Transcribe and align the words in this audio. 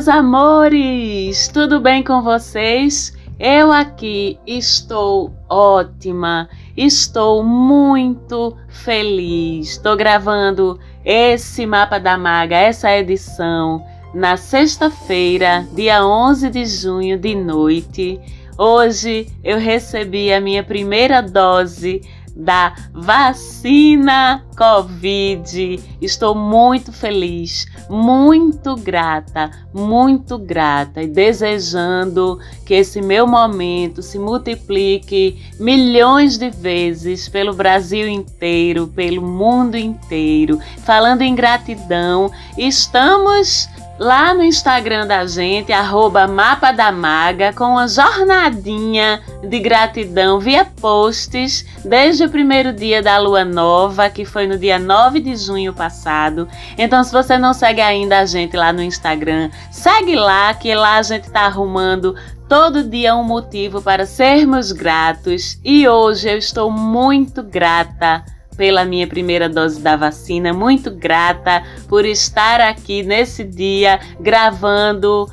Meus 0.00 0.08
amores, 0.08 1.48
tudo 1.48 1.78
bem 1.78 2.02
com 2.02 2.22
vocês? 2.22 3.14
Eu 3.38 3.70
aqui 3.70 4.38
estou 4.46 5.30
ótima, 5.46 6.48
estou 6.74 7.44
muito 7.44 8.56
feliz. 8.66 9.72
Estou 9.72 9.98
gravando 9.98 10.80
esse 11.04 11.66
mapa 11.66 12.00
da 12.00 12.16
maga, 12.16 12.56
essa 12.56 12.90
edição, 12.96 13.84
na 14.14 14.38
sexta-feira, 14.38 15.66
dia 15.74 16.02
11 16.02 16.48
de 16.48 16.64
junho 16.64 17.18
de 17.18 17.34
noite. 17.34 18.18
Hoje 18.56 19.26
eu 19.44 19.58
recebi 19.58 20.32
a 20.32 20.40
minha 20.40 20.64
primeira 20.64 21.20
dose 21.20 22.00
da 22.40 22.74
vacina 22.92 24.44
Covid. 24.56 25.80
Estou 26.00 26.34
muito 26.34 26.92
feliz, 26.92 27.66
muito 27.88 28.74
grata, 28.76 29.50
muito 29.72 30.38
grata 30.38 31.02
e 31.02 31.06
desejando 31.06 32.38
que 32.66 32.74
esse 32.74 33.00
meu 33.00 33.26
momento 33.26 34.02
se 34.02 34.18
multiplique 34.18 35.40
milhões 35.58 36.36
de 36.38 36.50
vezes 36.50 37.28
pelo 37.28 37.52
Brasil 37.52 38.08
inteiro, 38.08 38.88
pelo 38.88 39.22
mundo 39.22 39.76
inteiro. 39.76 40.58
Falando 40.84 41.22
em 41.22 41.34
gratidão, 41.34 42.30
estamos 42.56 43.68
lá 44.00 44.32
no 44.32 44.42
Instagram 44.42 45.06
da 45.06 45.26
gente, 45.26 45.70
arroba 45.70 46.26
Mapa 46.26 46.72
da 46.72 46.90
Maga, 46.90 47.52
com 47.52 47.64
uma 47.64 47.86
jornadinha 47.86 49.20
de 49.46 49.58
gratidão 49.58 50.40
via 50.40 50.64
posts 50.64 51.66
desde 51.84 52.24
o 52.24 52.30
primeiro 52.30 52.72
dia 52.72 53.02
da 53.02 53.18
lua 53.18 53.44
nova, 53.44 54.08
que 54.08 54.24
foi 54.24 54.46
no 54.46 54.56
dia 54.56 54.78
9 54.78 55.20
de 55.20 55.36
junho 55.36 55.74
passado. 55.74 56.48
Então, 56.78 57.04
se 57.04 57.12
você 57.12 57.36
não 57.36 57.52
segue 57.52 57.82
ainda 57.82 58.20
a 58.20 58.24
gente 58.24 58.56
lá 58.56 58.72
no 58.72 58.82
Instagram, 58.82 59.50
segue 59.70 60.16
lá, 60.16 60.54
que 60.54 60.74
lá 60.74 60.96
a 60.96 61.02
gente 61.02 61.30
tá 61.30 61.42
arrumando 61.42 62.16
todo 62.48 62.82
dia 62.82 63.14
um 63.14 63.22
motivo 63.22 63.82
para 63.82 64.06
sermos 64.06 64.72
gratos. 64.72 65.58
E 65.62 65.86
hoje 65.86 66.30
eu 66.30 66.38
estou 66.38 66.70
muito 66.70 67.42
grata 67.42 68.24
pela 68.60 68.84
minha 68.84 69.06
primeira 69.06 69.48
dose 69.48 69.80
da 69.80 69.96
vacina, 69.96 70.52
muito 70.52 70.90
grata 70.90 71.64
por 71.88 72.04
estar 72.04 72.60
aqui 72.60 73.02
nesse 73.02 73.42
dia 73.42 73.98
gravando 74.20 75.26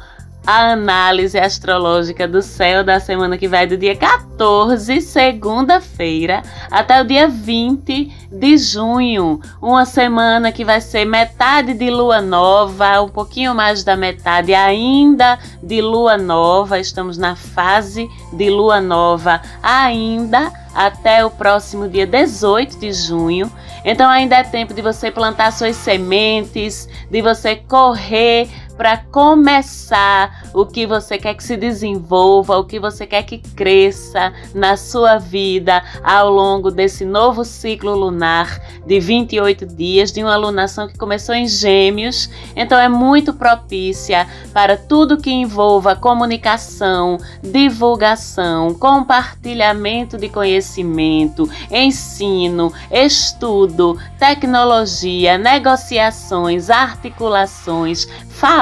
a 0.45 0.71
análise 0.71 1.37
astrológica 1.37 2.25
do 2.25 2.41
céu 2.41 2.85
da 2.85 3.01
semana 3.01 3.37
que 3.37 3.45
vai 3.45 3.67
do 3.67 3.75
dia 3.75 3.97
14, 3.97 5.01
segunda-feira, 5.01 6.41
até 6.71 7.01
o 7.01 7.03
dia 7.03 7.27
20 7.27 8.29
de 8.31 8.57
junho. 8.57 9.41
Uma 9.61 9.85
semana 9.85 10.49
que 10.49 10.63
vai 10.63 10.79
ser 10.79 11.03
metade 11.03 11.73
de 11.73 11.89
lua 11.89 12.21
nova, 12.21 13.01
um 13.01 13.09
pouquinho 13.09 13.53
mais 13.53 13.83
da 13.83 13.97
metade 13.97 14.53
ainda 14.53 15.37
de 15.61 15.81
lua 15.81 16.17
nova. 16.17 16.79
Estamos 16.79 17.17
na 17.17 17.35
fase 17.35 18.07
de 18.31 18.49
lua 18.49 18.79
nova 18.79 19.41
ainda 19.61 20.49
até 20.77 21.25
o 21.25 21.31
próximo 21.31 21.89
dia 21.89 22.05
18 22.05 22.77
de 22.77 22.93
junho. 22.93 23.51
Então 23.83 24.07
ainda 24.07 24.35
é 24.35 24.43
tempo 24.43 24.75
de 24.75 24.81
você 24.81 25.09
plantar 25.09 25.51
suas 25.51 25.75
sementes, 25.75 26.87
de 27.09 27.19
você 27.19 27.55
correr 27.55 28.47
para 28.77 28.97
começar 28.97 30.43
o 30.53 30.65
que 30.65 30.85
você 30.85 31.17
quer 31.17 31.33
que 31.33 31.43
se 31.43 31.57
desenvolva, 31.57 32.57
o 32.57 32.65
que 32.65 32.79
você 32.79 33.07
quer 33.07 33.23
que 33.23 33.39
cresça 33.39 34.31
na 34.53 34.77
sua 34.77 35.17
vida 35.17 35.83
ao 36.03 36.29
longo 36.29 36.69
desse 36.69 37.03
novo 37.03 37.43
ciclo 37.43 37.95
lunar 37.95 38.61
de 38.85 38.99
28 38.99 39.65
dias, 39.65 40.11
de 40.11 40.23
uma 40.23 40.35
lunação 40.35 40.87
que 40.87 40.97
começou 40.97 41.33
em 41.33 41.47
Gêmeos. 41.47 42.29
Então 42.55 42.77
é 42.79 42.87
muito 42.87 43.33
propícia 43.33 44.27
para 44.53 44.77
tudo 44.77 45.17
que 45.17 45.31
envolva 45.31 45.95
comunicação, 45.95 47.17
divulgação, 47.41 48.73
compartilhamento 48.75 50.17
de 50.17 50.29
conhecimento, 50.29 51.49
ensino, 51.71 52.71
estudo, 52.91 53.97
tecnologia, 54.19 55.37
negociações, 55.37 56.69
articulações, 56.69 58.07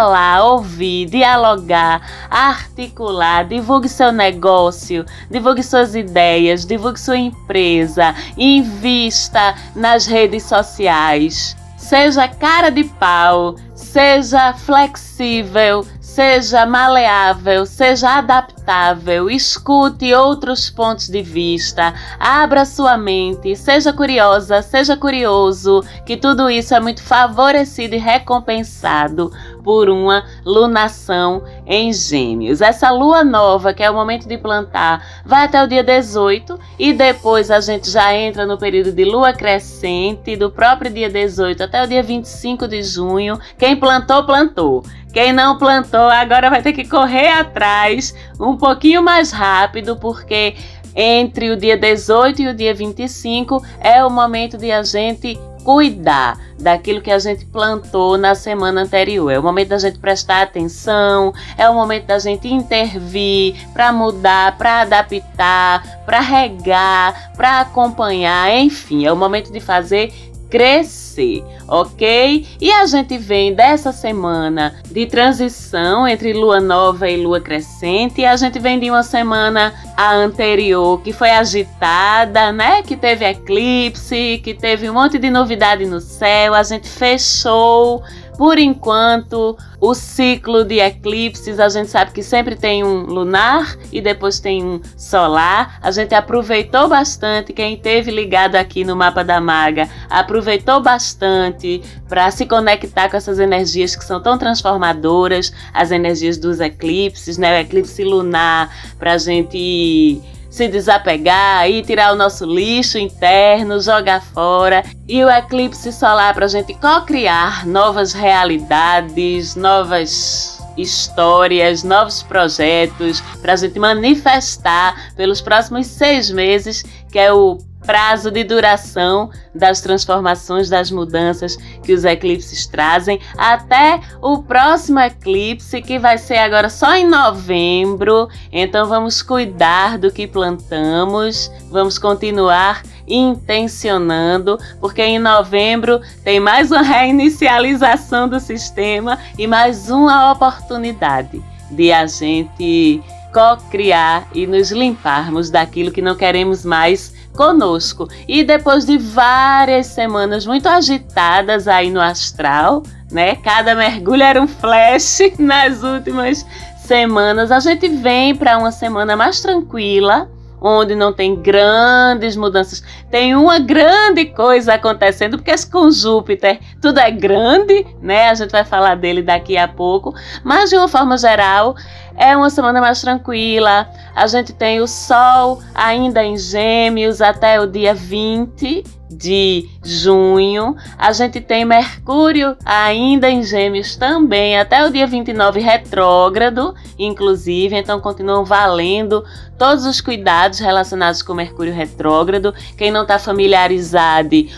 falar, 0.06 0.44
ouvir, 0.44 1.08
dialogar, 1.08 2.00
articular, 2.30 3.44
divulgue 3.44 3.90
seu 3.90 4.12
negócio, 4.12 5.04
divulgue 5.32 5.64
suas 5.64 5.96
ideias, 5.96 6.64
divulgue 6.64 7.00
sua 7.00 7.18
empresa, 7.18 8.14
invista 8.38 9.56
nas 9.76 10.06
redes 10.06 10.44
sociais. 10.44 11.58
Seja 11.76 12.28
cara 12.28 12.70
de 12.70 12.84
pau, 12.84 13.56
seja 13.74 14.54
flexível, 14.54 15.86
seja 16.16 16.66
maleável, 16.66 17.66
seja 17.66 18.20
adaptável, 18.20 19.30
escute 19.30 20.14
outros 20.14 20.70
pontos 20.70 21.10
de 21.10 21.22
vista, 21.22 21.94
abra 22.18 22.64
sua 22.64 22.98
mente, 22.98 23.54
seja 23.56 23.92
curiosa, 23.92 24.62
seja 24.62 24.96
curioso, 24.96 25.84
que 26.06 26.16
tudo 26.16 26.50
isso 26.50 26.74
é 26.74 26.80
muito 26.80 27.04
favorecido 27.04 27.96
e 27.96 27.98
recompensado 27.98 29.30
por 29.66 29.90
uma 29.90 30.24
lunação 30.46 31.44
em 31.66 31.92
Gêmeos. 31.92 32.62
Essa 32.62 32.92
lua 32.92 33.24
nova, 33.24 33.74
que 33.74 33.82
é 33.82 33.90
o 33.90 33.96
momento 33.96 34.28
de 34.28 34.38
plantar, 34.38 35.24
vai 35.26 35.46
até 35.46 35.62
o 35.62 35.68
dia 35.68 35.84
18 35.84 36.58
e 36.78 36.94
depois 36.94 37.50
a 37.50 37.60
gente 37.60 37.90
já 37.90 38.14
entra 38.14 38.46
no 38.46 38.60
período 38.60 38.92
de 38.92 39.04
lua 39.04 39.34
crescente, 39.34 40.36
do 40.36 40.52
próprio 40.52 40.92
dia 40.92 41.10
18 41.10 41.64
até 41.64 41.84
o 41.84 41.88
dia 41.88 42.04
25 42.04 42.68
de 42.68 42.84
junho. 42.84 43.40
Quem 43.58 43.76
plantou, 43.76 44.24
plantou. 44.24 44.84
Quem 45.12 45.34
não 45.34 45.58
plantou 45.58 46.10
agora 46.10 46.50
vai 46.50 46.62
ter 46.62 46.74
que 46.74 46.88
correr 46.88 47.30
atrás 47.30 48.14
um 48.40 48.56
pouquinho 48.56 49.02
mais 49.02 49.32
rápido, 49.32 49.96
porque 49.96 50.56
entre 50.96 51.50
o 51.50 51.58
dia 51.58 51.76
18 51.76 52.42
e 52.44 52.48
o 52.50 52.54
dia 52.54 52.74
25 52.74 53.66
é 53.80 54.06
o 54.06 54.10
momento 54.12 54.58
de 54.58 54.72
a 54.72 54.84
gente 54.84 55.40
cuidar 55.66 56.40
daquilo 56.60 57.02
que 57.02 57.12
a 57.12 57.18
gente 57.18 57.44
plantou 57.46 58.18
na 58.18 58.36
semana 58.36 58.84
anterior. 58.84 59.32
É 59.32 59.40
o 59.40 59.44
momento 59.44 59.70
da 59.70 59.80
gente 59.80 59.98
prestar 59.98 60.44
atenção, 60.44 61.34
é 61.58 61.68
o 61.68 61.74
momento 61.74 62.06
da 62.06 62.20
gente 62.20 62.48
intervir 62.48 63.56
para 63.74 63.92
mudar, 63.92 64.56
para 64.58 64.82
adaptar, 64.82 66.04
para 66.06 66.20
regar, 66.20 67.34
para 67.36 67.62
acompanhar, 67.62 68.56
enfim, 68.56 69.06
é 69.06 69.12
o 69.12 69.18
momento 69.18 69.52
de 69.52 69.60
fazer 69.60 70.14
crescer, 70.50 71.44
ok? 71.68 72.46
E 72.60 72.72
a 72.72 72.86
gente 72.86 73.18
vem 73.18 73.54
dessa 73.54 73.92
semana 73.92 74.76
de 74.90 75.06
transição 75.06 76.08
entre 76.08 76.34
lua 76.34 76.60
nova 76.60 77.10
e 77.10 77.18
lua 77.18 77.42
crescente, 77.42 78.22
e 78.22 78.26
a 78.26 78.36
gente 78.36 78.60
vem 78.60 78.80
de 78.80 78.90
uma 78.90 79.04
semana 79.04 79.74
a 79.96 80.14
anterior 80.14 81.02
que 81.02 81.14
foi 81.14 81.32
agitada, 81.32 82.52
né? 82.52 82.82
Que 82.84 82.96
teve 82.96 83.26
eclipse, 83.26 84.42
que 84.44 84.54
teve 84.54 84.90
um 84.90 84.94
monte 84.94 85.18
de 85.18 85.30
novidade 85.30 85.86
no 85.86 86.00
céu, 86.00 86.54
a 86.54 86.64
gente 86.64 86.88
fechou 86.88 88.04
por 88.38 88.58
enquanto, 88.58 89.58
o 89.80 89.94
ciclo 89.94 90.64
de 90.64 90.80
eclipses, 90.80 91.60
a 91.60 91.70
gente 91.70 91.90
sabe 91.90 92.12
que 92.12 92.24
sempre 92.24 92.56
tem 92.56 92.84
um 92.84 93.02
lunar 93.02 93.78
e 93.92 94.02
depois 94.02 94.40
tem 94.40 94.64
um 94.64 94.82
solar. 94.98 95.80
A 95.82 95.92
gente 95.92 96.14
aproveitou 96.14 96.88
bastante, 96.88 97.54
quem 97.54 97.78
teve 97.78 98.12
ligado 98.12 98.56
aqui 98.56 98.84
no 98.84 98.96
mapa 98.96 99.24
da 99.24 99.40
maga, 99.40 99.90
aproveitou 100.10 100.82
bastante 100.82 101.82
para 102.08 102.30
se 102.32 102.46
conectar 102.46 103.10
com 103.10 103.18
essas 103.18 103.40
energias 103.40 103.96
que 103.96 104.04
são 104.04 104.22
tão 104.22 104.38
transformadoras, 104.38 105.54
as 105.74 105.92
energias 105.92 106.38
dos 106.38 106.60
eclipses, 106.60 107.38
né? 107.38 107.58
O 107.58 107.62
eclipse 107.62 108.04
lunar, 108.04 108.70
para 108.98 109.14
a 109.14 109.18
gente 109.18 110.22
se 110.56 110.70
desapegar 110.70 111.70
e 111.70 111.82
tirar 111.82 112.14
o 112.14 112.16
nosso 112.16 112.46
lixo 112.46 112.98
interno, 112.98 113.82
jogar 113.82 114.22
fora. 114.22 114.86
E 115.06 115.22
o 115.22 115.30
eclipse 115.30 115.92
solar 115.92 116.34
para 116.34 116.46
a 116.46 116.48
gente 116.48 116.74
co-criar 116.76 117.68
novas 117.68 118.14
realidades, 118.14 119.54
novas 119.58 120.64
histórias, 120.78 121.84
novos 121.84 122.24
projetos, 122.24 123.20
para 123.42 123.52
a 123.52 123.56
gente 123.58 123.78
manifestar 123.78 125.14
pelos 125.18 125.42
próximos 125.42 125.88
seis 125.88 126.32
meses, 126.32 126.86
que 127.12 127.20
é 127.20 127.34
o 127.34 127.58
prazo 127.86 128.32
de 128.32 128.44
duração 128.44 129.30
das 129.54 129.80
transformações, 129.82 130.70
das 130.70 130.92
mudanças 130.92 131.56
que 131.84 131.94
os 131.94 132.04
eclipses 132.04 132.66
trazem, 132.66 133.20
até 133.38 134.02
o 134.22 134.44
próximo 134.44 135.00
eclipse, 135.00 135.82
que 135.82 136.00
vai 136.00 136.18
ser 136.18 136.38
agora 136.38 136.70
só 136.70 136.96
em 136.96 137.08
novembro. 137.08 138.28
Então 138.52 138.88
vamos 138.88 139.22
cuidar 139.22 139.98
do 139.98 140.12
que 140.12 140.28
plantamos, 140.28 141.52
vamos 141.70 141.98
continuar 141.98 142.84
intencionando, 143.08 144.58
porque 144.80 145.02
em 145.02 145.20
novembro 145.20 146.02
tem 146.24 146.40
mais 146.40 146.72
uma 146.72 146.82
reinicialização 146.84 148.28
do 148.28 148.40
sistema 148.40 149.20
e 149.38 149.46
mais 149.46 149.90
uma 149.90 150.32
oportunidade 150.32 151.42
de 151.72 151.92
a 151.92 152.06
gente 152.06 153.02
co-criar 153.36 154.30
e 154.34 154.48
nos 154.48 154.72
limparmos 154.72 155.50
daquilo 155.50 155.92
que 155.92 156.02
não 156.02 156.16
queremos 156.16 156.64
mais 156.64 157.14
conosco. 157.36 158.08
E 158.28 158.44
depois 158.44 158.86
de 158.86 158.98
várias 158.98 159.88
semanas 159.88 160.46
muito 160.46 160.68
agitadas 160.68 161.68
aí 161.68 161.90
no 161.92 162.02
astral, 162.02 162.84
né? 163.12 163.36
Cada 163.36 163.76
mergulho 163.76 164.24
era 164.24 164.42
um 164.42 164.48
flash 164.48 165.20
nas 165.38 165.84
últimas 165.84 166.46
semanas. 166.78 167.52
A 167.52 167.60
gente 167.60 167.88
vem 167.90 168.36
para 168.36 168.58
uma 168.58 168.72
semana 168.72 169.16
mais 169.16 169.42
tranquila, 169.42 170.30
onde 170.62 170.96
não 170.96 171.14
tem 171.14 171.36
grandes 171.36 172.36
mudanças. 172.36 172.84
Tem 173.12 173.36
uma 173.36 173.60
grande 173.60 174.26
coisa 174.26 174.74
acontecendo, 174.76 175.38
porque 175.38 175.54
com 175.72 175.92
Júpiter 175.92 176.60
tudo 176.82 177.00
é 177.00 177.12
grande, 177.12 177.86
né? 178.02 178.30
A 178.30 178.34
gente 178.34 178.52
vai 178.52 178.64
falar 178.66 178.96
dele 178.96 179.22
daqui 179.22 179.58
a 179.58 179.68
pouco, 179.68 180.14
mas 180.44 180.70
de 180.70 180.76
uma 180.76 180.88
forma 180.88 181.18
geral, 181.18 181.76
é 182.18 182.36
uma 182.36 182.50
semana 182.50 182.82
mais 182.82 183.02
tranquila. 183.02 183.90
A 184.16 184.28
gente 184.28 184.54
tem 184.54 184.80
o 184.80 184.88
Sol 184.88 185.62
ainda 185.74 186.24
em 186.24 186.38
Gêmeos 186.38 187.22
até 187.22 187.60
o 187.60 187.68
dia 187.68 187.94
20 187.94 188.84
de 189.10 189.70
junho. 189.84 190.76
A 190.98 191.12
gente 191.12 191.40
tem 191.40 191.64
Mercúrio 191.64 192.58
ainda 192.66 193.30
em 193.30 193.44
Gêmeos 193.44 193.96
também 193.96 194.58
até 194.58 194.86
o 194.86 194.92
dia 194.92 195.08
29 195.08 195.60
retrógrado, 195.60 196.74
inclusive, 196.98 197.76
então 197.76 198.00
continuam 198.00 198.44
valendo 198.44 199.24
todos 199.58 199.86
os 199.86 200.02
cuidados 200.02 200.60
relacionados 200.60 201.22
com 201.22 201.34
Mercúrio 201.34 201.74
retrógrado. 201.74 202.54
Quem 202.78 202.92
não 202.92 203.04
está 203.04 203.20
familiarizado 203.20 203.96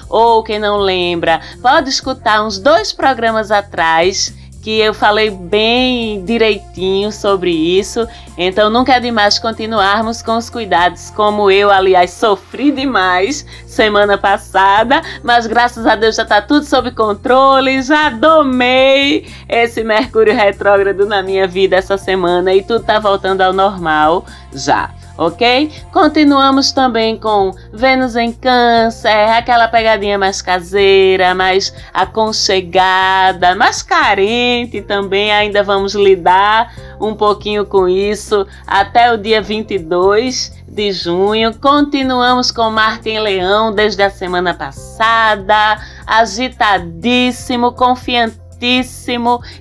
ou 0.09 0.44
quem 0.44 0.59
não 0.59 0.77
lembra, 0.77 1.42
pode 1.62 1.89
escutar 1.89 2.44
uns 2.44 2.57
dois 2.57 2.94
programas 2.94 3.51
atrás 3.51 4.33
que 4.68 4.81
eu 4.81 4.94
falei 4.94 5.30
bem 5.30 6.25
direitinho 6.25 7.10
sobre 7.10 7.52
isso. 7.52 8.06
Então 8.38 8.69
nunca 8.69 8.96
é 8.96 9.00
demais 9.00 9.40
continuarmos 9.40 10.22
com 10.22 10.36
os 10.36 10.50
cuidados, 10.50 11.10
como 11.12 11.50
eu, 11.50 11.72
aliás, 11.72 12.12
sofri 12.12 12.69
demais 12.69 13.46
semana 13.66 14.18
passada, 14.18 15.02
mas 15.24 15.48
graças 15.48 15.86
a 15.86 15.96
Deus 15.96 16.18
já 16.18 16.24
está 16.24 16.42
tudo 16.42 16.66
sob 16.66 16.92
controle, 16.92 17.81
já 17.81 18.10
domei 18.10 19.25
esse 19.48 19.86
Mercúrio 19.86 20.36
retrógrado 20.36 21.06
na 21.06 21.24
minha 21.24 21.48
vida 21.48 21.78
essa 21.78 21.98
semana 21.98 22.54
e 22.54 22.62
tudo 22.62 22.81
está 22.81 23.00
voltando 23.00 23.40
ao 23.44 23.54
normal 23.54 24.25
já 24.54 24.96
ok? 25.18 25.72
Continuamos 25.92 26.72
também 26.72 27.18
com 27.18 27.52
Vênus 27.74 28.16
em 28.16 28.31
Câncer, 28.31 29.30
aquela 29.36 29.68
pegadinha 29.68 30.18
mais 30.18 30.42
caseira, 30.42 31.34
mais 31.34 31.74
aconchegada, 31.94 33.56
mais 33.56 33.81
carente 33.81 34.81
também. 34.81 35.31
Ainda 35.31 35.64
vamos 35.64 35.96
lidar 35.96 36.74
um 37.02 37.16
pouquinho 37.16 37.66
com 37.66 37.88
isso 37.88 38.46
até 38.66 39.12
o 39.12 39.18
dia 39.18 39.42
22 39.42 40.56
de 40.68 40.92
junho. 40.92 41.58
Continuamos 41.60 42.52
com 42.52 42.69
Marte 42.69 43.10
em 43.10 43.19
Leão 43.19 43.74
desde 43.74 44.04
a 44.04 44.10
semana 44.10 44.54
passada, 44.54 45.80
agitadíssimo, 46.06 47.72
confiante 47.72 48.46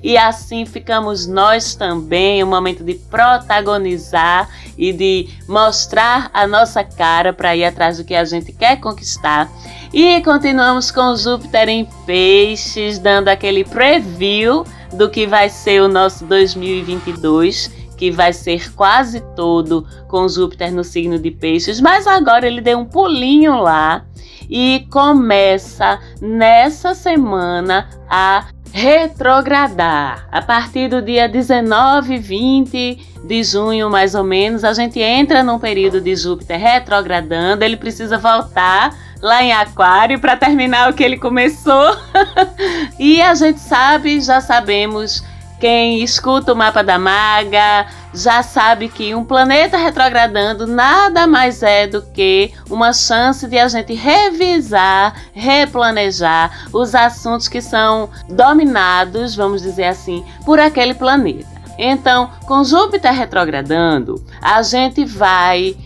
e 0.02 0.16
assim 0.16 0.64
ficamos 0.64 1.26
nós 1.26 1.74
também, 1.74 2.42
o 2.42 2.46
um 2.46 2.50
momento 2.50 2.82
de 2.82 2.94
protagonizar 2.94 4.48
e 4.76 4.92
de 4.92 5.28
mostrar 5.48 6.30
a 6.32 6.46
nossa 6.46 6.82
cara 6.82 7.32
para 7.32 7.54
ir 7.56 7.64
atrás 7.64 7.98
do 7.98 8.04
que 8.04 8.14
a 8.14 8.24
gente 8.24 8.52
quer 8.52 8.80
conquistar. 8.80 9.50
E 9.92 10.20
continuamos 10.22 10.90
com 10.90 11.14
Júpiter 11.16 11.68
em 11.68 11.84
Peixes, 12.04 12.98
dando 12.98 13.28
aquele 13.28 13.64
preview 13.64 14.64
do 14.92 15.10
que 15.10 15.26
vai 15.26 15.48
ser 15.48 15.82
o 15.82 15.88
nosso 15.88 16.24
2022 16.24 17.86
que 17.96 18.10
vai 18.10 18.32
ser 18.32 18.74
quase 18.74 19.20
todo 19.34 19.86
com 20.06 20.28
Júpiter 20.28 20.70
no 20.70 20.84
signo 20.84 21.18
de 21.18 21.30
Peixes, 21.30 21.80
mas 21.80 22.06
agora 22.06 22.46
ele 22.46 22.60
deu 22.60 22.78
um 22.78 22.84
pulinho 22.84 23.58
lá 23.58 24.04
e 24.48 24.86
começa 24.90 25.98
nessa 26.20 26.94
semana 26.94 27.88
a 28.08 28.46
retrogradar. 28.76 30.28
A 30.30 30.42
partir 30.42 30.88
do 30.90 31.00
dia 31.00 31.26
19, 31.26 32.18
20 32.18 32.98
de 33.24 33.42
junho, 33.42 33.88
mais 33.88 34.14
ou 34.14 34.22
menos, 34.22 34.64
a 34.64 34.74
gente 34.74 35.00
entra 35.00 35.42
num 35.42 35.58
período 35.58 35.98
de 35.98 36.14
Júpiter 36.14 36.60
retrogradando, 36.60 37.64
ele 37.64 37.78
precisa 37.78 38.18
voltar 38.18 38.94
lá 39.22 39.42
em 39.42 39.50
Aquário 39.50 40.20
para 40.20 40.36
terminar 40.36 40.90
o 40.90 40.94
que 40.94 41.02
ele 41.02 41.16
começou. 41.16 41.96
e 43.00 43.22
a 43.22 43.34
gente 43.34 43.60
sabe, 43.60 44.20
já 44.20 44.42
sabemos 44.42 45.24
quem 45.60 46.02
escuta 46.02 46.52
o 46.52 46.56
mapa 46.56 46.82
da 46.82 46.98
maga 46.98 47.86
já 48.12 48.42
sabe 48.42 48.88
que 48.88 49.14
um 49.14 49.24
planeta 49.24 49.76
retrogradando 49.76 50.66
nada 50.66 51.26
mais 51.26 51.62
é 51.62 51.86
do 51.86 52.02
que 52.02 52.52
uma 52.70 52.92
chance 52.92 53.46
de 53.46 53.58
a 53.58 53.68
gente 53.68 53.94
revisar, 53.94 55.14
replanejar 55.32 56.68
os 56.72 56.94
assuntos 56.94 57.48
que 57.48 57.60
são 57.60 58.10
dominados, 58.28 59.34
vamos 59.34 59.62
dizer 59.62 59.84
assim, 59.84 60.24
por 60.44 60.58
aquele 60.58 60.94
planeta. 60.94 61.56
Então, 61.78 62.30
com 62.46 62.64
Júpiter 62.64 63.12
retrogradando, 63.12 64.22
a 64.40 64.62
gente 64.62 65.04
vai 65.04 65.76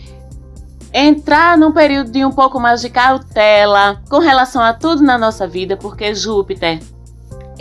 entrar 0.93 1.57
num 1.57 1.71
período 1.71 2.11
de 2.11 2.23
um 2.25 2.31
pouco 2.31 2.59
mais 2.59 2.81
de 2.81 2.89
cautela 2.89 4.01
com 4.09 4.19
relação 4.19 4.61
a 4.61 4.73
tudo 4.73 5.01
na 5.01 5.17
nossa 5.17 5.47
vida, 5.47 5.75
porque 5.77 6.13
Júpiter 6.13 6.79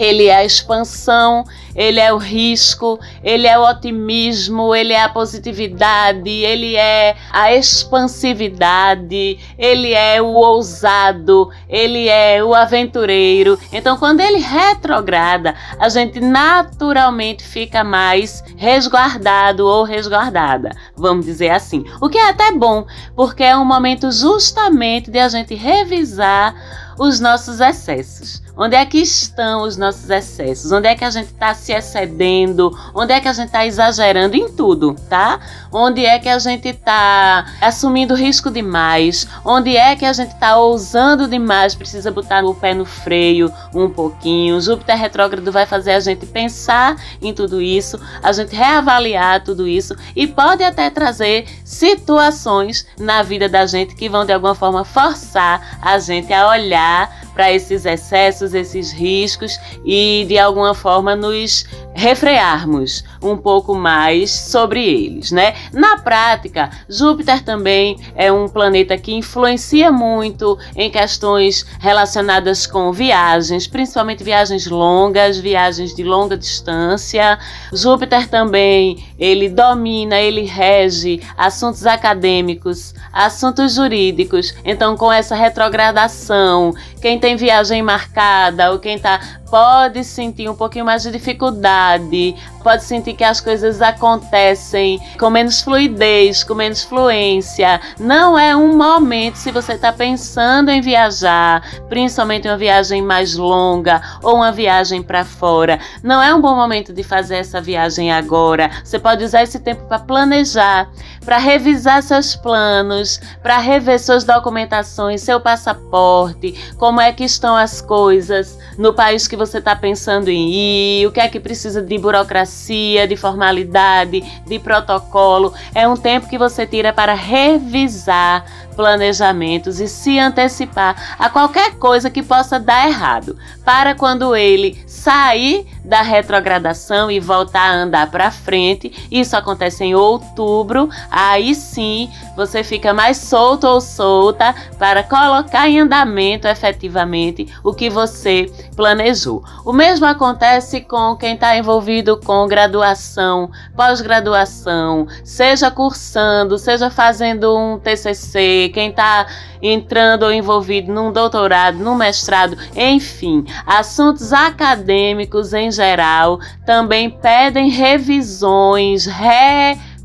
ele 0.01 0.29
é 0.29 0.37
a 0.37 0.45
expansão, 0.47 1.45
ele 1.77 2.01
é 2.01 2.11
o 2.11 2.17
risco, 2.17 2.99
ele 3.23 3.47
é 3.47 3.59
o 3.59 3.69
otimismo, 3.69 4.75
ele 4.75 4.95
é 4.95 5.03
a 5.03 5.11
positividade, 5.11 6.31
ele 6.31 6.75
é 6.75 7.15
a 7.31 7.55
expansividade, 7.55 9.39
ele 9.59 9.93
é 9.93 10.23
o 10.23 10.29
ousado, 10.33 11.51
ele 11.69 12.09
é 12.09 12.43
o 12.43 12.55
aventureiro. 12.55 13.59
Então, 13.71 13.99
quando 13.99 14.21
ele 14.21 14.39
retrograda, 14.39 15.55
a 15.79 15.91
gente 15.91 16.19
naturalmente 16.19 17.45
fica 17.45 17.85
mais 17.85 18.43
resguardado 18.57 19.67
ou 19.67 19.85
resguardada, 19.85 20.71
vamos 20.97 21.27
dizer 21.27 21.51
assim. 21.51 21.85
O 22.01 22.09
que 22.09 22.17
é 22.17 22.31
até 22.31 22.53
bom, 22.53 22.87
porque 23.15 23.45
é 23.45 23.55
um 23.55 23.67
momento 23.67 24.11
justamente 24.11 25.11
de 25.11 25.19
a 25.19 25.29
gente 25.29 25.55
revisar 25.55 26.55
os 26.99 27.19
nossos 27.19 27.61
excessos. 27.61 28.43
Onde 28.57 28.77
é 28.77 28.85
que 28.85 28.99
estão 28.99 29.63
os 29.63 29.77
nossos 29.77 30.09
excessos? 30.11 30.71
Onde 30.73 30.89
é 30.89 30.95
que 30.95 31.05
a 31.05 31.11
gente 31.11 31.29
está 31.29 31.55
se 31.55 31.73
excedendo? 31.73 32.71
Onde 32.95 33.13
é 33.13 33.21
que 33.21 33.29
a 33.29 33.33
gente 33.33 33.47
está 33.47 33.67
exagerando 33.67 34.37
em 34.37 34.51
tudo, 34.51 34.95
tá? 35.09 35.41
Onde 35.73 36.05
é 36.05 36.19
que 36.19 36.29
a 36.29 36.39
gente 36.39 36.69
está 36.69 37.47
assumindo 37.61 38.15
risco 38.15 38.51
demais? 38.51 39.27
Onde 39.45 39.77
é 39.77 39.95
que 39.97 40.05
a 40.05 40.13
gente 40.13 40.33
está 40.33 40.57
ousando 40.57 41.29
demais? 41.29 41.75
Precisa 41.75 42.11
botar 42.11 42.45
o 42.45 42.55
pé 42.55 42.75
no 42.75 42.85
freio 42.85 43.53
um 43.75 43.89
pouquinho. 43.89 44.61
Júpiter 44.61 44.97
retrógrado 44.97 45.51
vai 45.53 45.67
fazer 45.67 45.93
a 45.93 46.01
gente 46.01 46.27
pensar 46.27 46.97
em 47.23 47.33
tudo 47.33 47.61
isso, 47.61 48.01
a 48.23 48.33
gente 48.33 48.55
reavaliar 48.55 49.43
tudo 49.45 49.67
isso 49.67 49.95
e 50.15 50.27
pode 50.27 50.63
até 50.63 50.91
trazer 50.91 51.47
situações 51.65 52.87
na 52.99 53.23
vida 53.23 53.49
da 53.49 53.67
gente 53.67 53.95
que 53.95 54.09
vão 54.09 54.25
de 54.25 54.33
alguma 54.33 54.55
forma 54.55 54.85
forçar 54.85 55.79
a 55.81 55.99
gente 55.99 56.33
a 56.33 56.49
olhar 56.49 57.21
para 57.35 57.53
esses 57.53 57.85
excessos, 57.85 58.40
esses 58.43 58.93
riscos 58.93 59.59
e 59.85 60.25
de 60.27 60.39
alguma 60.39 60.75
forma 60.75 61.15
nos 61.15 61.67
refrearmos 62.01 63.05
um 63.23 63.37
pouco 63.37 63.75
mais 63.75 64.31
sobre 64.31 64.83
eles, 64.83 65.31
né? 65.31 65.55
Na 65.71 65.99
prática, 65.99 66.71
Júpiter 66.89 67.45
também 67.45 67.99
é 68.15 68.33
um 68.33 68.49
planeta 68.49 68.97
que 68.97 69.13
influencia 69.13 69.93
muito 69.93 70.59
em 70.75 70.91
questões 70.91 71.67
relacionadas 71.79 72.67
com 72.67 72.91
viagens, 72.91 73.67
principalmente 73.67 74.25
viagens 74.25 74.67
longas, 74.67 75.37
viagens 75.39 75.95
de 75.95 76.03
longa 76.03 76.39
distância. 76.39 77.39
Júpiter 77.71 78.27
também, 78.29 79.05
ele 79.19 79.51
domina, 79.51 80.19
ele 80.19 80.47
rege 80.47 81.21
assuntos 81.37 81.85
acadêmicos, 81.87 82.95
assuntos 83.13 83.75
jurídicos. 83.75 84.55
Então, 84.65 84.97
com 84.97 85.13
essa 85.13 85.35
retrogradação, 85.35 86.73
quem 87.03 87.19
tem 87.19 87.37
viagem 87.37 87.83
marcada 87.83 88.73
ou 88.73 88.79
quem 88.79 88.97
está 88.97 89.21
pode 89.51 90.05
sentir 90.05 90.49
um 90.49 90.55
pouquinho 90.55 90.85
mais 90.85 91.03
de 91.03 91.11
dificuldade, 91.11 92.37
pode 92.63 92.85
sentir 92.85 93.15
que 93.15 93.25
as 93.25 93.41
coisas 93.41 93.83
acontecem 93.83 95.01
com 95.19 95.29
menos 95.29 95.61
fluidez, 95.61 96.45
com 96.45 96.55
menos 96.55 96.85
fluência. 96.85 97.81
Não 97.99 98.39
é 98.39 98.55
um 98.55 98.77
momento 98.77 99.37
se 99.37 99.51
você 99.51 99.73
está 99.73 99.93
pensando 99.93 100.71
em 100.71 100.81
viajar, 100.81 101.63
principalmente 101.89 102.47
uma 102.47 102.57
viagem 102.57 103.03
mais 103.03 103.35
longa 103.35 104.01
ou 104.23 104.37
uma 104.37 104.53
viagem 104.53 105.03
para 105.03 105.25
fora. 105.25 105.81
Não 106.03 106.23
é 106.23 106.33
um 106.35 106.41
bom 106.41 106.55
momento 106.55 106.93
de 106.93 107.03
fazer 107.03 107.37
essa 107.37 107.61
viagem 107.61 108.13
agora. 108.13 108.71
Você 108.85 108.99
pode 108.99 109.25
usar 109.25 109.43
esse 109.43 109.59
tempo 109.59 109.85
para 109.87 109.99
planejar, 109.99 110.89
para 111.25 111.39
revisar 111.39 112.03
seus 112.03 112.37
planos, 112.37 113.21
para 113.43 113.59
rever 113.59 113.99
suas 113.99 114.23
documentações, 114.23 115.23
seu 115.23 115.41
passaporte, 115.41 116.55
como 116.79 117.01
é 117.01 117.13
que 117.13 117.25
estão 117.25 117.57
as 117.57 117.81
coisas 117.81 118.59
no 118.79 118.95
país 118.95 119.27
que 119.27 119.40
você 119.41 119.57
está 119.59 119.75
pensando 119.75 120.29
em 120.29 120.51
ir, 120.51 121.07
o 121.07 121.11
que 121.13 121.19
é 121.19 121.29
que 121.29 121.41
precisa 121.41 121.81
de 121.81 121.97
burocracia, 121.97 123.09
de 123.09 123.17
formalidade, 123.17 124.21
de 124.47 124.59
protocolo. 124.59 125.55
É 125.75 125.89
um 125.89 125.97
tempo 125.97 126.29
que 126.29 126.37
você 126.37 126.67
tira 126.67 126.93
para 126.93 127.15
revisar 127.15 128.45
planejamentos 128.77 129.81
e 129.81 129.89
se 129.89 130.19
antecipar 130.19 131.17
a 131.19 131.31
qualquer 131.31 131.77
coisa 131.77 132.11
que 132.11 132.23
possa 132.23 132.61
dar 132.61 132.87
errado, 132.87 133.37
para 133.65 133.95
quando 133.95 134.37
ele 134.37 134.83
sair 134.87 135.67
da 135.85 136.03
retrogradação 136.03 137.11
e 137.11 137.21
voltar 137.21 137.71
a 137.71 137.75
andar 137.75 138.11
para 138.11 138.31
frente. 138.31 139.09
Isso 139.11 139.37
acontece 139.37 139.85
em 139.85 139.95
outubro. 139.95 140.89
Aí 141.11 141.55
sim, 141.55 142.11
você 142.37 142.63
fica 142.63 142.93
mais 142.93 143.17
solto 143.17 143.67
ou 143.67 143.81
solta 143.81 144.55
para 144.79 145.03
colocar 145.03 145.69
em 145.69 145.81
andamento 145.81 146.47
efetivamente 146.47 147.53
o 147.63 147.73
que 147.73 147.91
você 147.91 148.51
planejou. 148.77 149.43
O 149.65 149.73
mesmo 149.73 150.07
acontece 150.07 150.81
com 150.81 151.17
quem 151.17 151.35
está 151.35 151.57
envolvido 151.57 152.17
com 152.19 152.47
graduação, 152.47 153.51
pós-graduação, 153.77 155.07
seja 155.25 155.71
cursando, 155.71 156.59
seja 156.59 156.91
fazendo 156.91 157.57
um 157.57 157.79
TCC, 157.79 158.71
quem 158.73 158.91
está 158.91 159.27
entrando 159.63 160.25
ou 160.25 160.33
envolvido 160.33 160.93
num 160.93 161.13
doutorado, 161.13 161.79
num 161.79 161.95
mestrado, 161.95 162.57
enfim, 162.75 163.45
assuntos 163.67 164.33
acadêmicos 164.33 165.53
em 165.71 165.73
geral 165.73 166.41
também 166.67 167.09
pedem 167.09 167.71
revisões, 167.71 169.07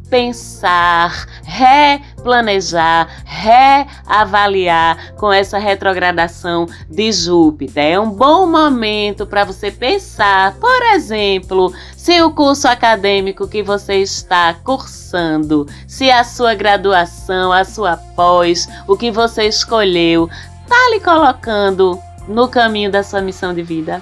repensar, 0.05 1.25
replanejar, 1.43 3.07
reavaliar 3.25 5.15
com 5.15 5.33
essa 5.33 5.57
retrogradação 5.57 6.67
de 6.87 7.11
Júpiter. 7.11 7.93
É 7.93 7.99
um 7.99 8.11
bom 8.11 8.45
momento 8.45 9.25
para 9.25 9.43
você 9.43 9.71
pensar, 9.71 10.53
por 10.59 10.81
exemplo, 10.93 11.73
se 11.97 12.21
o 12.21 12.31
curso 12.31 12.67
acadêmico 12.67 13.47
que 13.47 13.63
você 13.63 13.95
está 13.95 14.53
cursando, 14.63 15.65
se 15.87 16.11
a 16.11 16.23
sua 16.23 16.53
graduação, 16.53 17.51
a 17.51 17.63
sua 17.63 17.97
pós, 17.97 18.67
o 18.87 18.95
que 18.95 19.09
você 19.09 19.47
escolheu, 19.47 20.29
está 20.63 20.89
lhe 20.91 20.99
colocando 20.99 21.99
no 22.27 22.47
caminho 22.47 22.91
da 22.91 23.03
sua 23.03 23.21
missão 23.21 23.53
de 23.53 23.61
vida, 23.61 24.01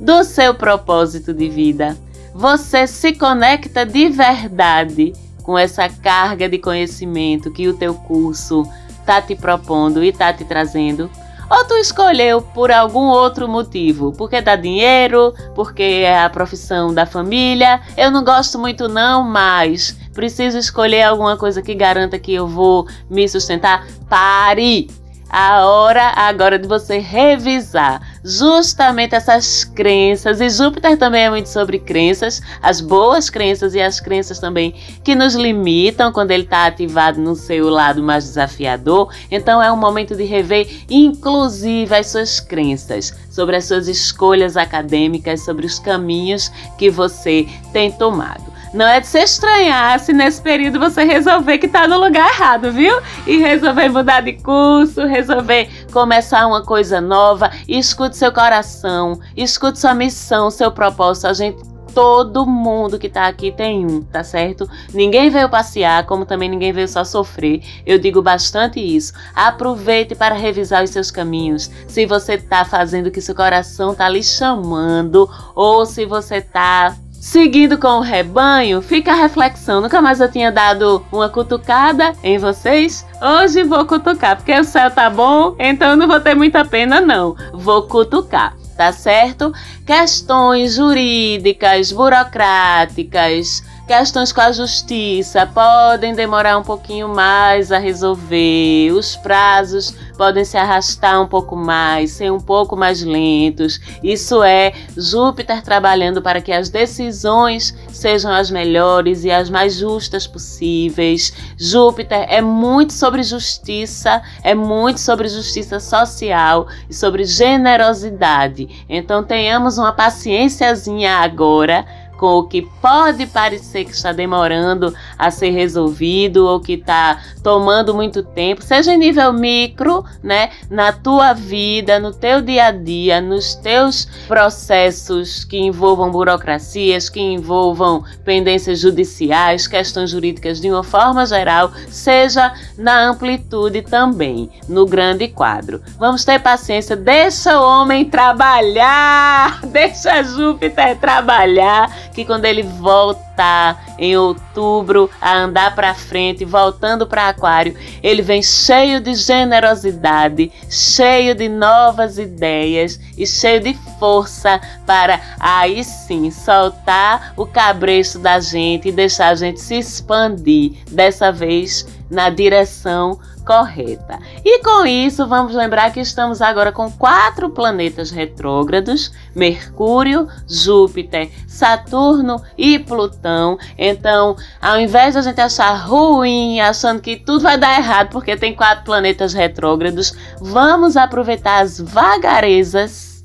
do 0.00 0.24
seu 0.24 0.54
propósito 0.54 1.32
de 1.32 1.48
vida. 1.48 1.96
Você 2.34 2.86
se 2.86 3.12
conecta 3.14 3.84
de 3.84 4.08
verdade 4.08 5.12
com 5.42 5.56
essa 5.56 5.88
carga 5.88 6.48
de 6.48 6.58
conhecimento 6.58 7.50
que 7.50 7.68
o 7.68 7.74
teu 7.74 7.94
curso 7.94 8.66
está 9.00 9.22
te 9.22 9.34
propondo 9.34 10.02
e 10.02 10.08
está 10.08 10.32
te 10.32 10.44
trazendo 10.44 11.10
ou 11.48 11.64
tu 11.64 11.74
escolheu 11.74 12.42
por 12.42 12.72
algum 12.72 13.06
outro 13.06 13.48
motivo? 13.48 14.12
Porque 14.12 14.40
dá 14.40 14.56
dinheiro, 14.56 15.32
porque 15.54 15.82
é 15.82 16.20
a 16.24 16.28
profissão 16.28 16.92
da 16.92 17.06
família. 17.06 17.80
Eu 17.96 18.10
não 18.10 18.24
gosto 18.24 18.58
muito 18.58 18.88
não, 18.88 19.22
mas 19.22 19.96
preciso 20.12 20.58
escolher 20.58 21.04
alguma 21.04 21.36
coisa 21.36 21.62
que 21.62 21.74
garanta 21.74 22.18
que 22.18 22.34
eu 22.34 22.48
vou 22.48 22.86
me 23.08 23.28
sustentar. 23.28 23.86
Pare! 24.08 24.88
a 25.28 25.66
hora 25.66 26.12
agora 26.14 26.58
de 26.58 26.68
você 26.68 26.98
revisar 26.98 28.00
justamente 28.26 29.14
essas 29.14 29.62
crenças. 29.62 30.40
E 30.40 30.50
Júpiter 30.50 30.98
também 30.98 31.22
é 31.22 31.30
muito 31.30 31.48
sobre 31.48 31.78
crenças, 31.78 32.42
as 32.60 32.80
boas 32.80 33.30
crenças 33.30 33.72
e 33.74 33.80
as 33.80 34.00
crenças 34.00 34.40
também 34.40 34.74
que 35.04 35.14
nos 35.14 35.36
limitam 35.36 36.12
quando 36.12 36.32
ele 36.32 36.42
está 36.42 36.66
ativado 36.66 37.20
no 37.20 37.36
seu 37.36 37.68
lado 37.68 38.02
mais 38.02 38.24
desafiador. 38.24 39.14
Então 39.30 39.62
é 39.62 39.70
um 39.70 39.76
momento 39.76 40.16
de 40.16 40.24
rever, 40.24 40.68
inclusive, 40.90 41.94
as 41.94 42.08
suas 42.08 42.40
crenças, 42.40 43.14
sobre 43.30 43.54
as 43.54 43.64
suas 43.64 43.86
escolhas 43.86 44.56
acadêmicas, 44.56 45.44
sobre 45.44 45.64
os 45.64 45.78
caminhos 45.78 46.50
que 46.76 46.90
você 46.90 47.46
tem 47.72 47.92
tomado. 47.92 48.55
Não 48.76 48.86
é 48.86 49.00
de 49.00 49.06
se 49.06 49.18
estranhar 49.18 49.98
se 49.98 50.12
nesse 50.12 50.38
período 50.42 50.78
você 50.78 51.02
resolver 51.02 51.56
que 51.56 51.66
tá 51.66 51.88
no 51.88 51.98
lugar 51.98 52.28
errado, 52.28 52.70
viu? 52.70 53.00
E 53.26 53.38
resolver 53.38 53.88
mudar 53.88 54.20
de 54.20 54.34
curso, 54.34 55.06
resolver 55.06 55.86
começar 55.90 56.46
uma 56.46 56.62
coisa 56.62 57.00
nova. 57.00 57.50
Escute 57.66 58.18
seu 58.18 58.30
coração, 58.30 59.18
escute 59.34 59.78
sua 59.78 59.94
missão, 59.94 60.50
seu 60.50 60.70
propósito. 60.70 61.26
A 61.26 61.32
gente 61.32 61.56
todo 61.94 62.44
mundo 62.44 62.98
que 62.98 63.08
tá 63.08 63.26
aqui 63.26 63.50
tem 63.50 63.86
um, 63.86 64.02
tá 64.02 64.22
certo? 64.22 64.68
Ninguém 64.92 65.30
veio 65.30 65.48
passear, 65.48 66.04
como 66.04 66.26
também 66.26 66.50
ninguém 66.50 66.70
veio 66.70 66.86
só 66.86 67.02
sofrer. 67.02 67.62
Eu 67.86 67.98
digo 67.98 68.20
bastante 68.20 68.78
isso. 68.78 69.14
Aproveite 69.34 70.14
para 70.14 70.34
revisar 70.34 70.84
os 70.84 70.90
seus 70.90 71.10
caminhos. 71.10 71.70
Se 71.88 72.04
você 72.04 72.36
tá 72.36 72.66
fazendo 72.66 73.06
o 73.06 73.10
que 73.10 73.22
seu 73.22 73.34
coração 73.34 73.94
tá 73.94 74.06
lhe 74.10 74.22
chamando, 74.22 75.26
ou 75.54 75.86
se 75.86 76.04
você 76.04 76.42
tá 76.42 76.94
Seguindo 77.26 77.76
com 77.76 77.88
o 77.88 78.00
rebanho, 78.02 78.80
fica 78.80 79.10
a 79.10 79.16
reflexão. 79.16 79.80
Nunca 79.80 80.00
mais 80.00 80.20
eu 80.20 80.30
tinha 80.30 80.52
dado 80.52 81.04
uma 81.10 81.28
cutucada 81.28 82.12
em 82.22 82.38
vocês. 82.38 83.04
Hoje 83.20 83.64
vou 83.64 83.84
cutucar, 83.84 84.36
porque 84.36 84.56
o 84.56 84.62
céu 84.62 84.88
tá 84.92 85.10
bom, 85.10 85.56
então 85.58 85.96
não 85.96 86.06
vou 86.06 86.20
ter 86.20 86.36
muita 86.36 86.64
pena, 86.64 87.00
não. 87.00 87.34
Vou 87.52 87.82
cutucar, 87.88 88.56
tá 88.76 88.92
certo? 88.92 89.52
Questões 89.84 90.76
jurídicas, 90.76 91.90
burocráticas, 91.90 93.60
Questões 93.86 94.32
com 94.32 94.40
a 94.40 94.50
justiça 94.50 95.46
podem 95.46 96.12
demorar 96.12 96.58
um 96.58 96.62
pouquinho 96.64 97.08
mais 97.08 97.70
a 97.70 97.78
resolver, 97.78 98.90
os 98.90 99.14
prazos 99.14 99.94
podem 100.16 100.44
se 100.44 100.56
arrastar 100.56 101.20
um 101.20 101.26
pouco 101.26 101.54
mais, 101.54 102.12
ser 102.12 102.32
um 102.32 102.40
pouco 102.40 102.76
mais 102.76 103.02
lentos. 103.02 103.80
Isso 104.02 104.42
é 104.42 104.72
Júpiter 104.96 105.62
trabalhando 105.62 106.22
para 106.22 106.40
que 106.40 106.52
as 106.52 106.68
decisões 106.68 107.76
sejam 107.88 108.32
as 108.32 108.50
melhores 108.50 109.24
e 109.24 109.30
as 109.30 109.50
mais 109.50 109.74
justas 109.74 110.26
possíveis. 110.26 111.32
Júpiter 111.56 112.26
é 112.28 112.40
muito 112.40 112.92
sobre 112.92 113.22
justiça, 113.22 114.22
é 114.42 114.54
muito 114.54 114.98
sobre 115.00 115.28
justiça 115.28 115.78
social 115.78 116.66
e 116.88 116.94
sobre 116.94 117.24
generosidade. 117.24 118.84
Então 118.88 119.22
tenhamos 119.22 119.78
uma 119.78 119.92
paciênciazinha 119.92 121.18
agora 121.18 121.84
com 122.16 122.38
o 122.38 122.44
que 122.44 122.62
pode 122.80 123.26
parecer 123.26 123.84
que 123.84 123.92
está 123.92 124.12
demorando 124.12 124.94
a 125.18 125.30
ser 125.30 125.50
resolvido 125.50 126.46
ou 126.46 126.60
que 126.60 126.74
está 126.74 127.20
tomando 127.42 127.94
muito 127.94 128.22
tempo, 128.22 128.62
seja 128.62 128.92
em 128.92 128.98
nível 128.98 129.32
micro, 129.32 130.04
né, 130.22 130.50
na 130.70 130.92
tua 130.92 131.32
vida, 131.32 132.00
no 132.00 132.12
teu 132.12 132.42
dia 132.42 132.66
a 132.66 132.70
dia, 132.72 133.20
nos 133.20 133.54
teus 133.54 134.06
processos 134.26 135.44
que 135.44 135.58
envolvam 135.58 136.10
burocracias, 136.10 137.08
que 137.08 137.20
envolvam 137.20 138.04
pendências 138.24 138.80
judiciais, 138.80 139.66
questões 139.66 140.10
jurídicas 140.10 140.60
de 140.60 140.70
uma 140.70 140.82
forma 140.82 141.24
geral, 141.24 141.70
seja 141.88 142.52
na 142.76 143.08
amplitude 143.08 143.82
também, 143.82 144.50
no 144.68 144.86
grande 144.86 145.28
quadro. 145.28 145.80
Vamos 145.98 146.24
ter 146.24 146.40
paciência, 146.40 146.96
deixa 146.96 147.60
o 147.60 147.64
homem 147.64 148.04
trabalhar, 148.04 149.60
deixa 149.70 150.22
Júpiter 150.22 150.98
trabalhar 150.98 151.90
que 152.16 152.24
quando 152.24 152.46
ele 152.46 152.62
voltar 152.62 153.94
em 153.98 154.16
outubro 154.16 155.10
a 155.20 155.36
andar 155.36 155.74
para 155.74 155.92
frente, 155.92 156.46
voltando 156.46 157.06
para 157.06 157.28
Aquário, 157.28 157.76
ele 158.02 158.22
vem 158.22 158.42
cheio 158.42 159.02
de 159.02 159.14
generosidade, 159.14 160.50
cheio 160.70 161.34
de 161.34 161.46
novas 161.46 162.16
ideias 162.16 162.98
e 163.18 163.26
cheio 163.26 163.60
de 163.60 163.74
força 164.00 164.58
para 164.86 165.20
aí 165.38 165.84
sim 165.84 166.30
soltar 166.30 167.34
o 167.36 167.44
cabresto 167.44 168.18
da 168.18 168.40
gente 168.40 168.88
e 168.88 168.92
deixar 168.92 169.28
a 169.28 169.34
gente 169.34 169.60
se 169.60 169.74
expandir, 169.74 170.72
dessa 170.90 171.30
vez 171.30 171.86
na 172.10 172.30
direção 172.30 173.20
correta. 173.46 174.18
E 174.44 174.58
com 174.58 174.84
isso, 174.84 175.26
vamos 175.26 175.54
lembrar 175.54 175.92
que 175.92 176.00
estamos 176.00 176.42
agora 176.42 176.72
com 176.72 176.90
quatro 176.90 177.48
planetas 177.48 178.10
retrógrados: 178.10 179.12
Mercúrio, 179.34 180.28
Júpiter, 180.48 181.30
Saturno 181.46 182.42
e 182.58 182.78
Plutão. 182.80 183.56
Então, 183.78 184.36
ao 184.60 184.80
invés 184.80 185.14
de 185.14 185.20
a 185.20 185.22
gente 185.22 185.40
achar 185.40 185.72
ruim, 185.74 186.60
achando 186.60 187.00
que 187.00 187.16
tudo 187.16 187.40
vai 187.40 187.56
dar 187.56 187.78
errado 187.78 188.10
porque 188.10 188.36
tem 188.36 188.54
quatro 188.54 188.84
planetas 188.84 189.32
retrógrados, 189.32 190.12
vamos 190.40 190.96
aproveitar 190.96 191.62
as 191.62 191.78
vagarezas 191.80 193.22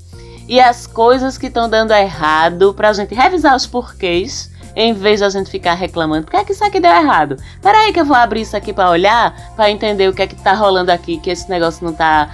e 0.48 0.60
as 0.60 0.86
coisas 0.86 1.36
que 1.36 1.46
estão 1.46 1.68
dando 1.68 1.92
errado 1.92 2.72
para 2.74 2.90
a 2.90 2.92
gente 2.92 3.14
revisar 3.14 3.56
os 3.56 3.66
porquês 3.66 4.51
em 4.74 4.92
vez 4.92 5.20
de 5.20 5.26
a 5.26 5.30
gente 5.30 5.50
ficar 5.50 5.74
reclamando, 5.74 6.24
por 6.24 6.32
que 6.32 6.36
é 6.36 6.44
que 6.44 6.52
isso 6.52 6.64
aqui 6.64 6.80
deu 6.80 6.90
errado? 6.90 7.36
Peraí 7.60 7.92
que 7.92 8.00
eu 8.00 8.04
vou 8.04 8.16
abrir 8.16 8.42
isso 8.42 8.56
aqui 8.56 8.72
para 8.72 8.90
olhar, 8.90 9.34
para 9.54 9.70
entender 9.70 10.08
o 10.08 10.14
que 10.14 10.22
é 10.22 10.26
que 10.26 10.36
tá 10.36 10.52
rolando 10.54 10.90
aqui, 10.90 11.18
que 11.18 11.30
esse 11.30 11.48
negócio 11.48 11.84
não 11.84 11.92
tá 11.92 12.30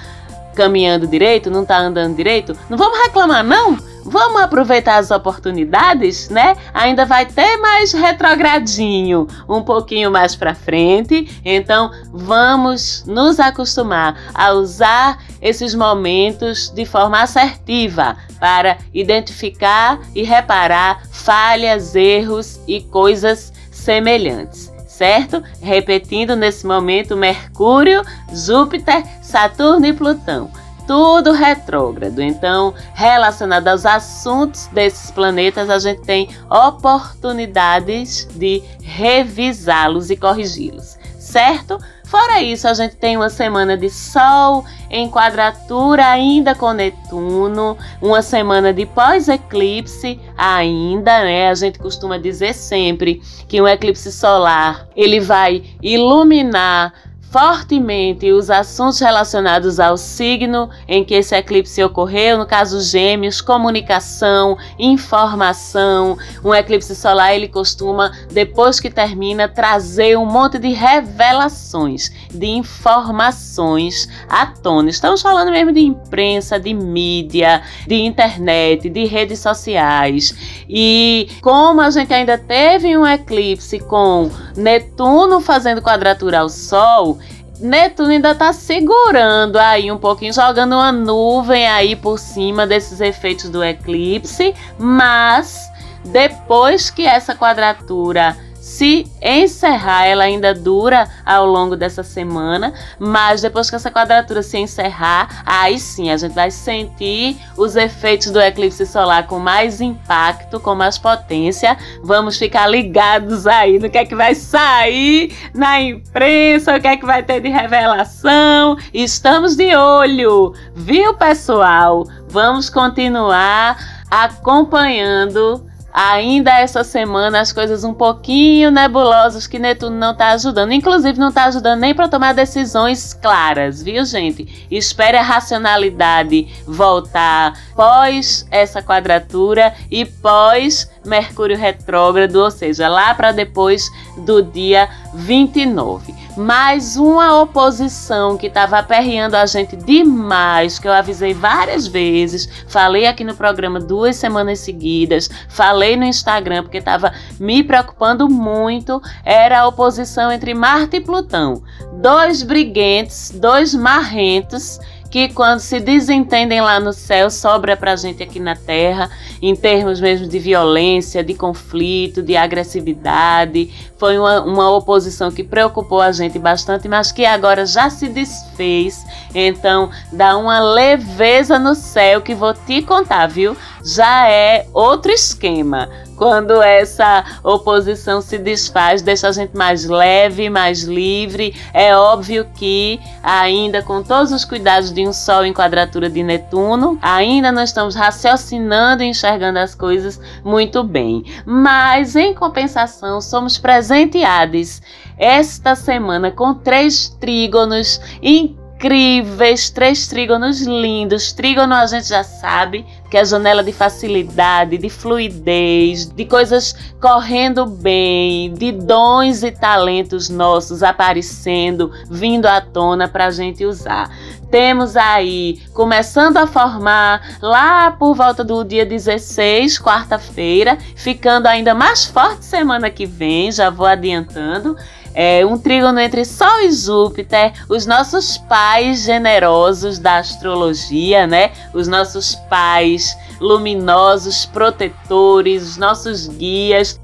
caminhando 0.58 1.06
direito, 1.06 1.50
não 1.50 1.64
tá 1.64 1.78
andando 1.78 2.16
direito. 2.16 2.56
Não 2.68 2.76
vamos 2.76 2.98
reclamar 2.98 3.44
não? 3.44 3.78
vamos 4.08 4.40
aproveitar 4.40 4.96
as 4.96 5.10
oportunidades, 5.10 6.30
né? 6.30 6.56
Ainda 6.72 7.04
vai 7.04 7.26
ter 7.26 7.58
mais 7.58 7.92
retrogradinho 7.92 9.26
um 9.46 9.62
pouquinho 9.62 10.10
mais 10.10 10.34
para 10.34 10.54
frente, 10.54 11.30
então 11.44 11.90
vamos 12.10 13.04
nos 13.06 13.38
acostumar 13.38 14.18
a 14.32 14.52
usar 14.52 15.22
esses 15.42 15.74
momentos 15.74 16.70
de 16.70 16.86
forma 16.86 17.20
assertiva 17.20 18.16
para 18.40 18.78
identificar 18.94 20.00
e 20.14 20.22
reparar 20.22 21.02
falhas, 21.10 21.94
erros 21.94 22.60
e 22.66 22.80
coisas 22.80 23.52
semelhantes 23.70 24.67
certo? 24.98 25.40
Repetindo 25.62 26.34
nesse 26.34 26.66
momento 26.66 27.16
Mercúrio, 27.16 28.02
Júpiter, 28.32 29.04
Saturno 29.22 29.86
e 29.86 29.92
Plutão. 29.92 30.50
Tudo 30.88 31.32
retrógrado. 31.32 32.20
Então, 32.20 32.74
relacionado 32.94 33.68
aos 33.68 33.86
assuntos 33.86 34.66
desses 34.68 35.10
planetas, 35.10 35.70
a 35.70 35.78
gente 35.78 36.02
tem 36.02 36.28
oportunidades 36.50 38.26
de 38.34 38.60
revisá-los 38.82 40.10
e 40.10 40.16
corrigi-los, 40.16 40.98
certo? 41.18 41.78
Fora 42.08 42.40
isso, 42.40 42.66
a 42.66 42.72
gente 42.72 42.96
tem 42.96 43.18
uma 43.18 43.28
semana 43.28 43.76
de 43.76 43.90
Sol 43.90 44.64
em 44.90 45.10
quadratura 45.10 46.06
ainda 46.06 46.54
com 46.54 46.72
Netuno, 46.72 47.76
uma 48.00 48.22
semana 48.22 48.72
de 48.72 48.86
pós-eclipse 48.86 50.18
ainda, 50.34 51.22
né? 51.22 51.50
A 51.50 51.54
gente 51.54 51.78
costuma 51.78 52.16
dizer 52.16 52.54
sempre 52.54 53.20
que 53.46 53.60
um 53.60 53.68
eclipse 53.68 54.10
solar 54.10 54.88
ele 54.96 55.20
vai 55.20 55.62
iluminar 55.82 56.94
fortemente 57.30 58.32
os 58.32 58.50
assuntos 58.50 59.00
relacionados 59.00 59.78
ao 59.78 59.96
signo 59.96 60.70
em 60.86 61.04
que 61.04 61.14
esse 61.14 61.34
eclipse 61.34 61.82
ocorreu, 61.82 62.38
no 62.38 62.46
caso 62.46 62.80
Gêmeos, 62.80 63.40
comunicação, 63.40 64.56
informação. 64.78 66.16
Um 66.42 66.54
eclipse 66.54 66.94
solar 66.94 67.34
ele 67.34 67.48
costuma, 67.48 68.12
depois 68.32 68.80
que 68.80 68.90
termina, 68.90 69.48
trazer 69.48 70.16
um 70.16 70.24
monte 70.24 70.58
de 70.58 70.68
revelações, 70.68 72.10
de 72.32 72.46
informações 72.46 74.08
à 74.28 74.46
tona. 74.46 74.88
Estamos 74.88 75.20
falando 75.20 75.50
mesmo 75.50 75.72
de 75.72 75.80
imprensa, 75.80 76.58
de 76.58 76.72
mídia, 76.72 77.62
de 77.86 77.96
internet, 77.96 78.88
de 78.88 79.04
redes 79.04 79.40
sociais. 79.40 80.34
E 80.68 81.28
como 81.42 81.80
a 81.80 81.90
gente 81.90 82.12
ainda 82.12 82.38
teve 82.38 82.96
um 82.96 83.06
eclipse 83.06 83.78
com 83.80 84.30
Netuno 84.56 85.40
fazendo 85.40 85.82
quadratura 85.82 86.40
ao 86.40 86.48
Sol, 86.48 87.17
Netuno 87.60 88.10
ainda 88.10 88.34
tá 88.34 88.52
segurando 88.52 89.56
aí 89.56 89.90
um 89.90 89.98
pouquinho, 89.98 90.32
jogando 90.32 90.74
uma 90.74 90.92
nuvem 90.92 91.66
aí 91.66 91.96
por 91.96 92.18
cima 92.18 92.66
desses 92.66 93.00
efeitos 93.00 93.50
do 93.50 93.64
eclipse, 93.64 94.54
mas 94.78 95.68
depois 96.04 96.90
que 96.90 97.04
essa 97.04 97.34
quadratura 97.34 98.36
se 98.68 99.10
encerrar, 99.22 100.04
ela 100.04 100.24
ainda 100.24 100.54
dura 100.54 101.08
ao 101.24 101.46
longo 101.46 101.74
dessa 101.74 102.02
semana, 102.02 102.74
mas 102.98 103.40
depois 103.40 103.70
que 103.70 103.76
essa 103.76 103.90
quadratura 103.90 104.42
se 104.42 104.58
encerrar, 104.58 105.42
aí 105.46 105.78
sim 105.78 106.10
a 106.10 106.18
gente 106.18 106.34
vai 106.34 106.50
sentir 106.50 107.38
os 107.56 107.76
efeitos 107.76 108.30
do 108.30 108.38
eclipse 108.38 108.84
solar 108.84 109.26
com 109.26 109.38
mais 109.38 109.80
impacto, 109.80 110.60
com 110.60 110.74
mais 110.74 110.98
potência. 110.98 111.78
Vamos 112.02 112.36
ficar 112.36 112.66
ligados 112.66 113.46
aí 113.46 113.78
no 113.78 113.88
que 113.88 113.96
é 113.96 114.04
que 114.04 114.14
vai 114.14 114.34
sair 114.34 115.34
na 115.54 115.80
imprensa, 115.80 116.76
o 116.76 116.80
que 116.80 116.88
é 116.88 116.96
que 116.98 117.06
vai 117.06 117.22
ter 117.22 117.40
de 117.40 117.48
revelação. 117.48 118.76
Estamos 118.92 119.56
de 119.56 119.74
olho, 119.74 120.52
viu, 120.74 121.14
pessoal? 121.14 122.06
Vamos 122.28 122.68
continuar 122.68 123.78
acompanhando 124.10 125.67
ainda 125.92 126.58
essa 126.58 126.84
semana 126.84 127.40
as 127.40 127.52
coisas 127.52 127.84
um 127.84 127.94
pouquinho 127.94 128.70
nebulosas 128.70 129.46
que 129.46 129.58
Netuno 129.58 129.96
não 129.96 130.12
está 130.12 130.28
ajudando. 130.30 130.72
Inclusive, 130.72 131.18
não 131.18 131.28
está 131.28 131.44
ajudando 131.44 131.80
nem 131.80 131.94
para 131.94 132.08
tomar 132.08 132.34
decisões 132.34 133.14
claras, 133.14 133.82
viu, 133.82 134.04
gente? 134.04 134.66
Espere 134.70 135.16
a 135.16 135.22
racionalidade 135.22 136.48
voltar 136.66 137.54
pós 137.74 138.46
essa 138.50 138.82
quadratura 138.82 139.74
e 139.90 140.04
pós 140.04 140.90
Mercúrio 141.04 141.56
retrógrado, 141.56 142.36
ou 142.36 142.50
seja, 142.50 142.88
lá 142.88 143.14
para 143.14 143.32
depois 143.32 143.90
do 144.18 144.42
dia 144.42 144.88
29 145.14 146.17
mais 146.38 146.96
uma 146.96 147.42
oposição 147.42 148.38
que 148.38 148.46
estava 148.46 148.78
aperreando 148.78 149.36
a 149.36 149.44
gente 149.44 149.76
demais, 149.76 150.78
que 150.78 150.86
eu 150.86 150.92
avisei 150.92 151.34
várias 151.34 151.86
vezes, 151.86 152.48
falei 152.68 153.06
aqui 153.06 153.24
no 153.24 153.34
programa 153.34 153.80
duas 153.80 154.16
semanas 154.16 154.60
seguidas, 154.60 155.28
falei 155.48 155.96
no 155.96 156.04
Instagram 156.04 156.62
porque 156.62 156.78
estava 156.78 157.12
me 157.40 157.62
preocupando 157.64 158.28
muito, 158.28 159.02
era 159.24 159.60
a 159.60 159.66
oposição 159.66 160.30
entre 160.30 160.54
Marte 160.54 160.96
e 160.96 161.00
Plutão. 161.00 161.62
Dois 162.00 162.42
briguentes, 162.42 163.30
dois 163.34 163.74
marrentos 163.74 164.78
que 165.10 165.28
quando 165.30 165.60
se 165.60 165.80
desentendem 165.80 166.60
lá 166.60 166.78
no 166.78 166.92
céu, 166.92 167.30
sobra 167.30 167.76
pra 167.76 167.96
gente 167.96 168.22
aqui 168.22 168.38
na 168.38 168.54
terra, 168.54 169.10
em 169.40 169.54
termos 169.54 170.00
mesmo 170.00 170.26
de 170.26 170.38
violência, 170.38 171.24
de 171.24 171.34
conflito, 171.34 172.22
de 172.22 172.36
agressividade. 172.36 173.72
Foi 173.96 174.18
uma, 174.18 174.42
uma 174.42 174.70
oposição 174.70 175.30
que 175.30 175.42
preocupou 175.42 176.00
a 176.00 176.12
gente 176.12 176.38
bastante, 176.38 176.88
mas 176.88 177.10
que 177.10 177.24
agora 177.24 177.64
já 177.64 177.88
se 177.88 178.08
desfez. 178.08 179.04
Então, 179.34 179.90
dá 180.12 180.36
uma 180.36 180.60
leveza 180.60 181.58
no 181.58 181.74
céu 181.74 182.20
que 182.20 182.34
vou 182.34 182.52
te 182.52 182.82
contar, 182.82 183.26
viu? 183.26 183.56
Já 183.88 184.28
é 184.28 184.66
outro 184.74 185.10
esquema 185.10 185.88
quando 186.14 186.60
essa 186.60 187.24
oposição 187.42 188.20
se 188.20 188.36
desfaz, 188.36 189.00
deixa 189.00 189.28
a 189.28 189.32
gente 189.32 189.56
mais 189.56 189.86
leve, 189.86 190.50
mais 190.50 190.82
livre. 190.82 191.54
É 191.72 191.96
óbvio 191.96 192.46
que, 192.54 193.00
ainda 193.22 193.82
com 193.82 194.02
todos 194.02 194.30
os 194.30 194.44
cuidados 194.44 194.92
de 194.92 195.08
um 195.08 195.12
Sol 195.14 195.42
em 195.42 195.54
quadratura 195.54 196.10
de 196.10 196.22
Netuno, 196.22 196.98
ainda 197.00 197.50
não 197.50 197.62
estamos 197.62 197.94
raciocinando 197.94 199.02
e 199.02 199.06
enxergando 199.06 199.58
as 199.58 199.74
coisas 199.74 200.20
muito 200.44 200.84
bem. 200.84 201.24
Mas, 201.46 202.14
em 202.14 202.34
compensação, 202.34 203.22
somos 203.22 203.56
presenteados 203.56 204.82
esta 205.16 205.74
semana 205.74 206.30
com 206.30 206.52
três 206.52 207.08
trígonos 207.08 207.98
incríveis 208.20 208.67
incríveis, 208.78 209.70
três 209.70 210.06
trígonos 210.06 210.60
lindos. 210.60 211.32
Trígono 211.32 211.74
a 211.74 211.84
gente 211.86 212.06
já 212.06 212.22
sabe 212.22 212.86
que 213.10 213.16
é 213.16 213.20
a 213.20 213.24
janela 213.24 213.64
de 213.64 213.72
facilidade, 213.72 214.78
de 214.78 214.88
fluidez, 214.88 216.06
de 216.06 216.24
coisas 216.24 216.76
correndo 217.00 217.66
bem, 217.66 218.52
de 218.54 218.70
dons 218.70 219.42
e 219.42 219.50
talentos 219.50 220.28
nossos 220.28 220.84
aparecendo, 220.84 221.90
vindo 222.08 222.46
à 222.46 222.60
tona 222.60 223.08
para 223.08 223.26
a 223.26 223.30
gente 223.30 223.64
usar. 223.64 224.14
Temos 224.48 224.96
aí 224.96 225.60
começando 225.74 226.36
a 226.36 226.46
formar 226.46 227.38
lá 227.42 227.90
por 227.90 228.14
volta 228.14 228.44
do 228.44 228.62
dia 228.62 228.86
16, 228.86 229.78
quarta-feira, 229.80 230.78
ficando 230.94 231.46
ainda 231.46 231.74
mais 231.74 232.06
forte 232.06 232.44
semana 232.44 232.90
que 232.90 233.06
vem, 233.06 233.50
já 233.50 233.70
vou 233.70 233.86
adiantando 233.86 234.76
é, 235.20 235.44
um 235.44 235.58
trígono 235.58 235.98
entre 235.98 236.24
Sol 236.24 236.60
e 236.60 236.70
Júpiter, 236.70 237.52
os 237.68 237.86
nossos 237.86 238.38
pais 238.38 239.02
generosos 239.02 239.98
da 239.98 240.18
astrologia, 240.18 241.26
né? 241.26 241.50
Os 241.74 241.88
nossos 241.88 242.36
pais 242.48 243.18
luminosos, 243.40 244.46
protetores, 244.46 245.70
os 245.70 245.76
nossos 245.76 246.28
guias. 246.28 247.00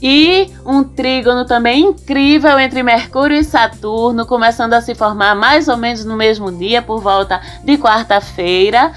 E 0.00 0.50
um 0.64 0.82
trígono 0.82 1.44
também 1.44 1.82
incrível 1.82 2.58
entre 2.58 2.82
Mercúrio 2.82 3.36
e 3.36 3.44
Saturno, 3.44 4.24
começando 4.24 4.72
a 4.72 4.80
se 4.80 4.94
formar 4.94 5.34
mais 5.34 5.68
ou 5.68 5.76
menos 5.76 6.02
no 6.02 6.16
mesmo 6.16 6.50
dia, 6.50 6.80
por 6.80 7.02
volta 7.02 7.42
de 7.62 7.76
quarta-feira. 7.76 8.90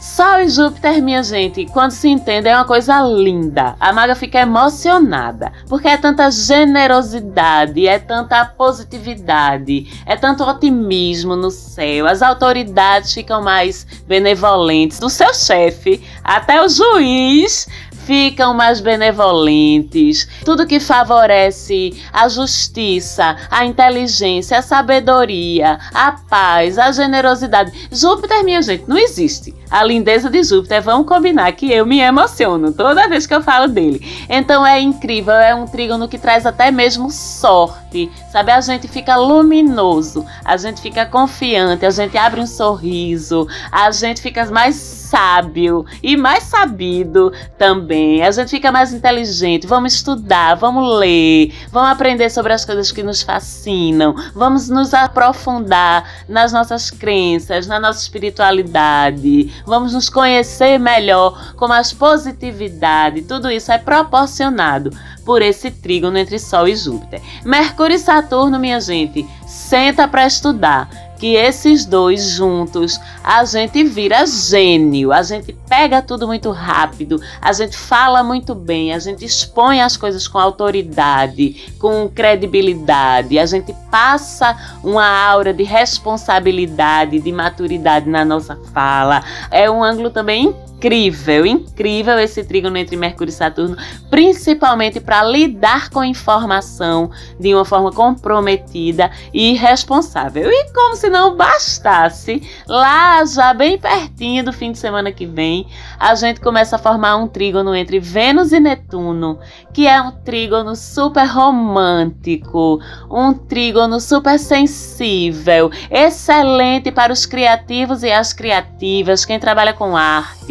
Sol 0.00 0.40
e 0.40 0.48
Júpiter, 0.48 1.02
minha 1.02 1.22
gente, 1.22 1.66
quando 1.66 1.90
se 1.90 2.08
entende 2.08 2.48
é 2.48 2.56
uma 2.56 2.64
coisa 2.64 3.02
linda. 3.02 3.76
A 3.78 3.92
maga 3.92 4.14
fica 4.14 4.40
emocionada, 4.40 5.52
porque 5.68 5.88
é 5.88 5.96
tanta 5.98 6.30
generosidade, 6.30 7.86
é 7.86 7.98
tanta 7.98 8.46
positividade, 8.46 9.92
é 10.06 10.16
tanto 10.16 10.42
otimismo 10.42 11.36
no 11.36 11.50
céu. 11.50 12.06
As 12.06 12.22
autoridades 12.22 13.12
ficam 13.12 13.42
mais 13.42 13.86
benevolentes. 14.06 14.98
Do 14.98 15.10
seu 15.10 15.34
chefe 15.34 16.02
até 16.24 16.64
o 16.64 16.68
juiz 16.68 17.68
ficam 18.10 18.52
mais 18.52 18.80
benevolentes. 18.80 20.26
Tudo 20.44 20.66
que 20.66 20.80
favorece 20.80 21.92
a 22.12 22.28
justiça, 22.28 23.36
a 23.48 23.64
inteligência, 23.64 24.58
a 24.58 24.62
sabedoria, 24.62 25.78
a 25.94 26.12
paz, 26.12 26.76
a 26.76 26.90
generosidade. 26.90 27.88
Júpiter, 27.92 28.42
minha 28.42 28.62
gente, 28.62 28.84
não 28.88 28.98
existe. 28.98 29.54
A 29.70 29.84
lindeza 29.90 30.30
de 30.30 30.42
Júpiter, 30.42 30.80
vamos 30.82 31.06
combinar 31.06 31.50
que 31.52 31.72
eu 31.72 31.84
me 31.84 31.98
emociono 32.00 32.72
toda 32.72 33.08
vez 33.08 33.26
que 33.26 33.34
eu 33.34 33.42
falo 33.42 33.66
dele. 33.66 34.00
Então 34.28 34.64
é 34.64 34.80
incrível, 34.80 35.34
é 35.34 35.54
um 35.54 35.66
trígono 35.66 36.08
que 36.08 36.18
traz 36.18 36.46
até 36.46 36.70
mesmo 36.70 37.10
sorte 37.10 38.10
sabe? 38.30 38.52
A 38.52 38.60
gente 38.60 38.86
fica 38.88 39.16
luminoso, 39.16 40.24
a 40.44 40.56
gente 40.56 40.80
fica 40.80 41.04
confiante, 41.04 41.84
a 41.84 41.90
gente 41.90 42.16
abre 42.16 42.40
um 42.40 42.46
sorriso, 42.46 43.46
a 43.70 43.90
gente 43.90 44.22
fica 44.22 44.44
mais 44.46 44.76
sábio 44.76 45.84
e 46.02 46.16
mais 46.16 46.44
sabido 46.44 47.32
também. 47.58 48.22
A 48.22 48.30
gente 48.30 48.50
fica 48.50 48.70
mais 48.70 48.92
inteligente. 48.92 49.66
Vamos 49.66 49.94
estudar, 49.94 50.54
vamos 50.54 50.98
ler, 50.98 51.52
vamos 51.72 51.90
aprender 51.90 52.30
sobre 52.30 52.52
as 52.52 52.64
coisas 52.64 52.92
que 52.92 53.02
nos 53.02 53.22
fascinam, 53.22 54.14
vamos 54.34 54.68
nos 54.68 54.94
aprofundar 54.94 56.08
nas 56.28 56.52
nossas 56.52 56.90
crenças, 56.90 57.66
na 57.66 57.80
nossa 57.80 58.00
espiritualidade, 58.00 59.52
vamos 59.66 59.79
nos 59.88 60.08
conhecer 60.08 60.78
melhor 60.78 61.54
com 61.54 61.68
mais 61.68 61.92
positividade. 61.92 63.22
Tudo 63.22 63.50
isso 63.50 63.70
é 63.72 63.78
proporcionado 63.78 64.90
por 65.24 65.42
esse 65.42 65.70
trígono 65.70 66.18
entre 66.18 66.38
Sol 66.38 66.66
e 66.66 66.74
Júpiter. 66.74 67.20
Mercúrio 67.44 67.96
e 67.96 67.98
Saturno, 67.98 68.58
minha 68.58 68.80
gente, 68.80 69.26
senta 69.46 70.08
para 70.08 70.26
estudar 70.26 71.09
que 71.20 71.34
esses 71.34 71.84
dois 71.84 72.30
juntos 72.30 72.98
a 73.22 73.44
gente 73.44 73.84
vira 73.84 74.26
gênio, 74.26 75.12
a 75.12 75.22
gente 75.22 75.52
pega 75.68 76.00
tudo 76.00 76.26
muito 76.26 76.50
rápido, 76.50 77.20
a 77.42 77.52
gente 77.52 77.76
fala 77.76 78.24
muito 78.24 78.54
bem, 78.54 78.94
a 78.94 78.98
gente 78.98 79.22
expõe 79.22 79.82
as 79.82 79.98
coisas 79.98 80.26
com 80.26 80.38
autoridade, 80.38 81.70
com 81.78 82.08
credibilidade, 82.08 83.38
a 83.38 83.44
gente 83.44 83.74
passa 83.90 84.56
uma 84.82 85.06
aura 85.06 85.52
de 85.52 85.62
responsabilidade, 85.62 87.20
de 87.20 87.30
maturidade 87.30 88.08
na 88.08 88.24
nossa 88.24 88.56
fala. 88.72 89.22
É 89.50 89.70
um 89.70 89.84
ângulo 89.84 90.08
também 90.08 90.56
incrível, 90.80 91.44
incrível 91.44 92.18
esse 92.18 92.42
trígono 92.42 92.78
entre 92.78 92.96
Mercúrio 92.96 93.30
e 93.30 93.34
Saturno, 93.34 93.76
principalmente 94.08 94.98
para 94.98 95.22
lidar 95.22 95.90
com 95.90 96.02
informação 96.02 97.10
de 97.38 97.54
uma 97.54 97.66
forma 97.66 97.92
comprometida 97.92 99.10
e 99.32 99.52
responsável. 99.52 100.50
E 100.50 100.72
como 100.72 100.96
se 100.96 101.10
não 101.10 101.36
bastasse, 101.36 102.42
lá 102.66 103.22
já 103.26 103.52
bem 103.52 103.78
pertinho 103.78 104.42
do 104.42 104.52
fim 104.54 104.72
de 104.72 104.78
semana 104.78 105.12
que 105.12 105.26
vem, 105.26 105.66
a 105.98 106.14
gente 106.14 106.40
começa 106.40 106.76
a 106.76 106.78
formar 106.78 107.16
um 107.16 107.28
trígono 107.28 107.74
entre 107.74 108.00
Vênus 108.00 108.52
e 108.52 108.58
Netuno, 108.58 109.38
que 109.74 109.86
é 109.86 110.00
um 110.00 110.12
trígono 110.12 110.74
super 110.74 111.26
romântico, 111.26 112.80
um 113.10 113.34
trígono 113.34 114.00
super 114.00 114.38
sensível, 114.38 115.70
excelente 115.90 116.90
para 116.90 117.12
os 117.12 117.26
criativos 117.26 118.02
e 118.02 118.10
as 118.10 118.32
criativas, 118.32 119.26
quem 119.26 119.38
trabalha 119.38 119.74
com 119.74 119.94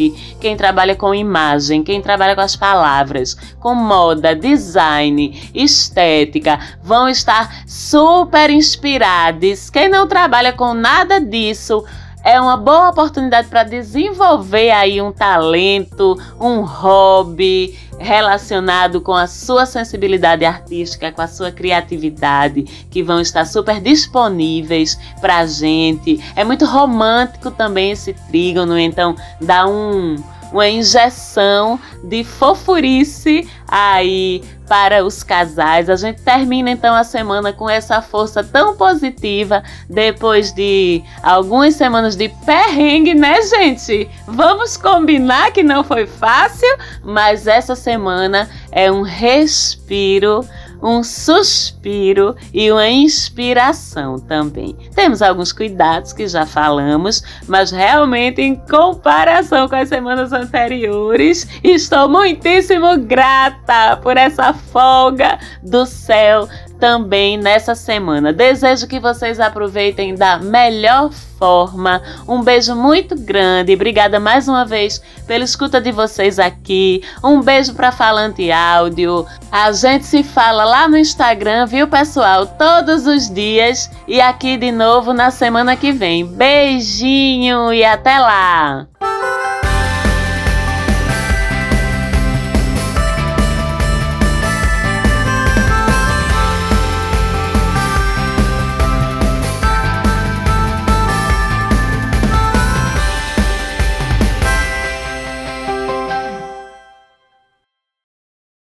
arte, 0.00 0.36
quem 0.40 0.56
trabalha 0.56 0.96
com 0.96 1.14
imagem, 1.14 1.82
quem 1.82 2.00
trabalha 2.00 2.34
com 2.34 2.40
as 2.40 2.56
palavras, 2.56 3.36
com 3.58 3.74
moda, 3.74 4.34
design, 4.34 5.50
estética, 5.54 6.58
vão 6.82 7.08
estar 7.08 7.64
super 7.66 8.48
inspirados. 8.50 9.68
Quem 9.68 9.88
não 9.88 10.06
trabalha 10.06 10.52
com 10.52 10.72
nada 10.72 11.20
disso, 11.20 11.84
é 12.24 12.40
uma 12.40 12.56
boa 12.56 12.90
oportunidade 12.90 13.48
para 13.48 13.64
desenvolver 13.64 14.70
aí 14.70 15.00
um 15.00 15.12
talento, 15.12 16.18
um 16.38 16.60
hobby 16.62 17.78
relacionado 17.98 19.00
com 19.00 19.12
a 19.12 19.26
sua 19.26 19.66
sensibilidade 19.66 20.44
artística, 20.44 21.12
com 21.12 21.20
a 21.20 21.28
sua 21.28 21.50
criatividade, 21.50 22.62
que 22.90 23.02
vão 23.02 23.20
estar 23.20 23.44
super 23.44 23.80
disponíveis 23.80 24.98
para 25.20 25.38
a 25.38 25.46
gente. 25.46 26.18
É 26.34 26.42
muito 26.42 26.64
romântico 26.64 27.50
também 27.50 27.90
esse 27.90 28.14
trígono, 28.28 28.78
então 28.78 29.14
dá 29.40 29.66
um 29.66 30.16
uma 30.52 30.68
injeção 30.68 31.78
de 32.04 32.24
fofurice 32.24 33.48
aí 33.68 34.42
para 34.68 35.04
os 35.04 35.22
casais. 35.22 35.90
A 35.90 35.96
gente 35.96 36.22
termina 36.22 36.70
então 36.70 36.94
a 36.94 37.02
semana 37.02 37.52
com 37.52 37.68
essa 37.68 38.00
força 38.00 38.44
tão 38.44 38.76
positiva 38.76 39.64
depois 39.88 40.52
de 40.52 41.02
algumas 41.22 41.74
semanas 41.74 42.14
de 42.14 42.28
perrengue, 42.46 43.14
né, 43.14 43.42
gente? 43.42 44.08
Vamos 44.26 44.76
combinar 44.76 45.50
que 45.52 45.62
não 45.62 45.82
foi 45.82 46.06
fácil, 46.06 46.68
mas 47.02 47.46
essa 47.48 47.74
semana 47.74 48.48
é 48.70 48.90
um 48.92 49.02
respiro 49.02 50.44
um 50.82 51.02
suspiro 51.02 52.34
e 52.52 52.70
uma 52.70 52.88
inspiração 52.88 54.18
também. 54.18 54.76
Temos 54.94 55.22
alguns 55.22 55.52
cuidados 55.52 56.12
que 56.12 56.26
já 56.26 56.46
falamos, 56.46 57.22
mas 57.46 57.70
realmente, 57.70 58.40
em 58.40 58.56
comparação 58.56 59.68
com 59.68 59.76
as 59.76 59.88
semanas 59.88 60.32
anteriores, 60.32 61.46
estou 61.62 62.08
muitíssimo 62.08 62.98
grata 62.98 63.96
por 64.02 64.16
essa 64.16 64.52
folga 64.52 65.38
do 65.62 65.86
céu 65.86 66.48
também 66.80 67.36
nessa 67.36 67.74
semana. 67.74 68.32
Desejo 68.32 68.88
que 68.88 68.98
vocês 68.98 69.38
aproveitem 69.38 70.14
da 70.14 70.38
melhor 70.38 71.12
forma. 71.12 72.02
Um 72.26 72.42
beijo 72.42 72.74
muito 72.74 73.14
grande. 73.14 73.74
Obrigada 73.74 74.18
mais 74.18 74.48
uma 74.48 74.64
vez 74.64 75.00
pela 75.26 75.44
escuta 75.44 75.80
de 75.80 75.92
vocês 75.92 76.38
aqui. 76.38 77.02
Um 77.22 77.42
beijo 77.42 77.74
para 77.74 77.92
Falante 77.92 78.50
Áudio. 78.50 79.26
A 79.52 79.70
gente 79.72 80.06
se 80.06 80.24
fala 80.24 80.64
lá 80.64 80.88
no 80.88 80.96
Instagram, 80.96 81.66
viu, 81.66 81.86
pessoal? 81.86 82.46
Todos 82.46 83.06
os 83.06 83.32
dias 83.32 83.90
e 84.08 84.20
aqui 84.20 84.56
de 84.56 84.72
novo 84.72 85.12
na 85.12 85.30
semana 85.30 85.76
que 85.76 85.92
vem. 85.92 86.26
Beijinho 86.26 87.72
e 87.72 87.84
até 87.84 88.18
lá! 88.18 88.88